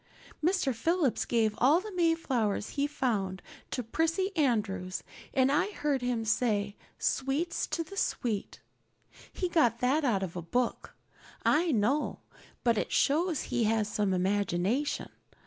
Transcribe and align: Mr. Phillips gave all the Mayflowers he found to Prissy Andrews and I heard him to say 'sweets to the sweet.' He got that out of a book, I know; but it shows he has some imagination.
Mr. 0.43 0.73
Phillips 0.73 1.25
gave 1.25 1.53
all 1.59 1.79
the 1.79 1.91
Mayflowers 1.93 2.69
he 2.69 2.87
found 2.87 3.39
to 3.69 3.83
Prissy 3.83 4.35
Andrews 4.35 5.03
and 5.31 5.51
I 5.51 5.69
heard 5.73 6.01
him 6.01 6.23
to 6.23 6.29
say 6.31 6.75
'sweets 6.97 7.67
to 7.67 7.83
the 7.83 7.95
sweet.' 7.95 8.61
He 9.31 9.47
got 9.47 9.77
that 9.79 10.03
out 10.03 10.23
of 10.23 10.35
a 10.35 10.41
book, 10.41 10.95
I 11.45 11.71
know; 11.71 12.21
but 12.63 12.79
it 12.79 12.91
shows 12.91 13.41
he 13.43 13.65
has 13.65 13.87
some 13.87 14.11
imagination. 14.11 15.11